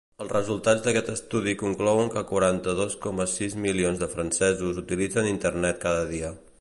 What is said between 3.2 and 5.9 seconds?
sis milions de francesos utilitzen Internet